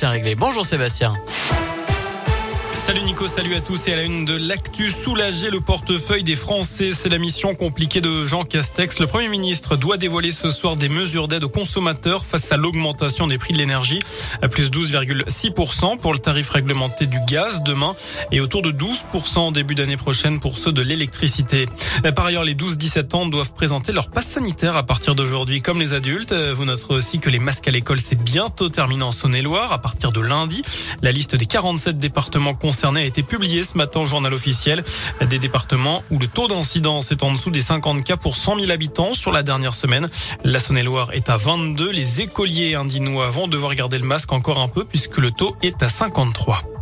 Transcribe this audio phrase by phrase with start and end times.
[0.00, 0.36] Tiens, réglé.
[0.36, 1.12] Bonjour Sébastien.
[2.78, 6.36] Salut Nico, salut à tous et à la une de l'actu, soulager le portefeuille des
[6.36, 6.92] Français.
[6.94, 9.00] C'est la mission compliquée de Jean Castex.
[9.00, 13.26] Le Premier ministre doit dévoiler ce soir des mesures d'aide aux consommateurs face à l'augmentation
[13.26, 13.98] des prix de l'énergie,
[14.42, 17.96] à plus 12,6% pour le tarif réglementé du gaz demain
[18.30, 21.66] et autour de 12% en début d'année prochaine pour ceux de l'électricité.
[22.14, 25.94] Par ailleurs, les 12-17 ans doivent présenter leur passe sanitaire à partir d'aujourd'hui comme les
[25.94, 26.32] adultes.
[26.32, 30.12] Vous noterez aussi que les masques à l'école, c'est bientôt terminé en Saône-et-Loire à partir
[30.12, 30.62] de lundi.
[31.02, 34.84] La liste des 47 départements concernés a été publiée ce matin au journal officiel.
[35.26, 38.70] Des départements où le taux d'incidence est en dessous des 50 cas pour 100 000
[38.70, 40.06] habitants sur la dernière semaine.
[40.44, 41.90] La Saône-et-Loire est à 22.
[41.90, 45.82] Les écoliers indinois vont devoir garder le masque encore un peu puisque le taux est
[45.82, 46.77] à 53.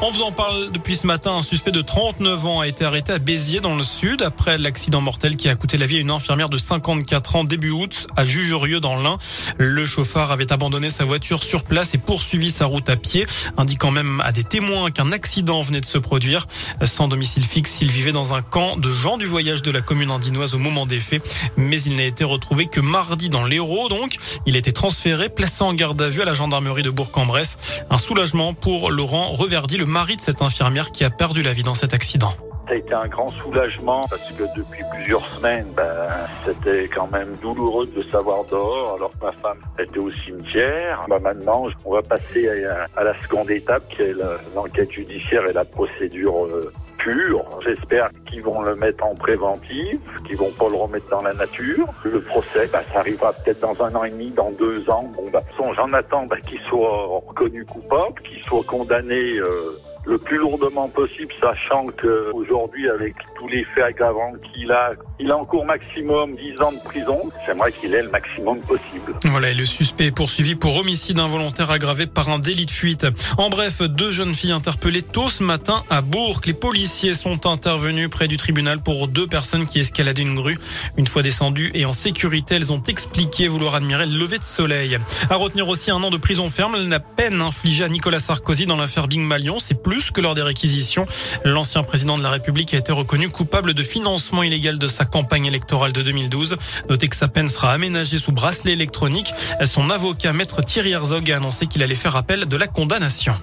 [0.00, 1.32] On vous en parle depuis ce matin.
[1.32, 5.00] Un suspect de 39 ans a été arrêté à Béziers dans le sud après l'accident
[5.00, 8.22] mortel qui a coûté la vie à une infirmière de 54 ans début août à
[8.22, 9.16] Jugerieux dans l'Ain.
[9.58, 13.26] Le chauffard avait abandonné sa voiture sur place et poursuivi sa route à pied,
[13.56, 16.46] indiquant même à des témoins qu'un accident venait de se produire.
[16.84, 20.12] Sans domicile fixe, il vivait dans un camp de gens du voyage de la commune
[20.12, 23.88] andinoise au moment des faits, mais il n'a été retrouvé que mardi dans l'Hérault.
[23.88, 27.58] Donc, il a été transféré, placé en garde à vue à la gendarmerie de Bourg-en-Bresse.
[27.90, 31.62] Un soulagement pour Laurent Reverdy, le mari de cette infirmière qui a perdu la vie
[31.62, 32.30] dans cet accident.
[32.68, 36.06] Ça a été un grand soulagement parce que depuis plusieurs semaines, ben,
[36.44, 41.06] c'était quand même douloureux de savoir dehors alors que ma femme était au cimetière.
[41.08, 42.46] Ben, maintenant, on va passer
[42.94, 44.14] à, la seconde étape qui est
[44.54, 47.44] l'enquête judiciaire et la procédure euh, pure.
[47.64, 51.88] J'espère qu'ils vont le mettre en préventive, qu'ils vont pas le remettre dans la nature.
[52.04, 55.10] Le procès, ben, ça arrivera peut-être dans un an et demi, dans deux ans.
[55.16, 55.40] Bon, ben,
[55.74, 59.38] j'en attends ben, qu'il soit reconnu coupable, qu'il soit condamné.
[59.38, 59.78] Euh,
[60.08, 65.36] le plus lourdement possible, sachant qu'aujourd'hui, avec tous les faits aggravants qu'il a, il a
[65.36, 67.30] en cours maximum 10 ans de prison.
[67.46, 69.14] J'aimerais qu'il ait le maximum possible.
[69.26, 73.06] Voilà, et le suspect est poursuivi pour homicide involontaire aggravé par un délit de fuite.
[73.36, 76.40] En bref, deux jeunes filles interpellées tôt ce matin à Bourg.
[76.46, 80.56] Les policiers sont intervenus près du tribunal pour deux personnes qui escaladaient une grue.
[80.96, 84.98] Une fois descendues et en sécurité, elles ont expliqué vouloir admirer le lever de soleil.
[85.28, 88.76] À retenir aussi un an de prison ferme, la peine infligée à Nicolas Sarkozy dans
[88.76, 91.06] l'affaire Bing Malion, c'est plus que lors des réquisitions.
[91.44, 95.46] L'ancien président de la République a été reconnu coupable de financement illégal de sa campagne
[95.46, 96.56] électorale de 2012.
[96.88, 99.32] Notez que sa peine sera aménagée sous bracelet électronique.
[99.64, 103.34] Son avocat, maître Thierry Herzog, a annoncé qu'il allait faire appel de la condamnation.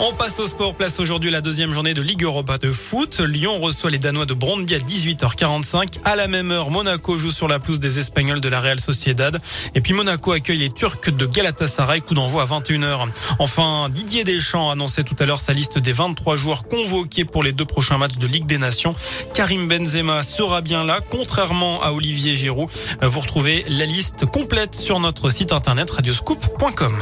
[0.00, 0.76] On passe au sport.
[0.76, 3.18] Place aujourd'hui la deuxième journée de Ligue Europa de foot.
[3.18, 5.98] Lyon reçoit les Danois de Brondby à 18h45.
[6.04, 9.40] À la même heure, Monaco joue sur la pelouse des Espagnols de la Real Sociedad.
[9.74, 12.00] Et puis Monaco accueille les Turcs de Galatasaray.
[12.00, 13.08] Coup d'envoi à 21h.
[13.40, 17.42] Enfin, Didier Deschamps a annoncé tout à l'heure sa liste des 23 joueurs convoqués pour
[17.42, 18.94] les deux prochains matchs de Ligue des Nations.
[19.34, 22.70] Karim Benzema sera bien là, contrairement à Olivier Giroud.
[23.02, 26.98] Vous retrouvez la liste complète sur notre site internet radioscoop.com.